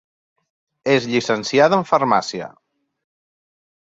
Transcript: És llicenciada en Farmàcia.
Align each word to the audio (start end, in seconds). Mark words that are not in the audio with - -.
És 0.93 1.05
llicenciada 1.11 1.79
en 1.81 1.85
Farmàcia. 1.91 2.47